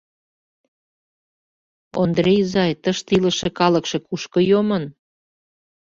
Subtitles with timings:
[2.01, 4.83] —Ондре изай, тыште илыше калыкше кушко йомын?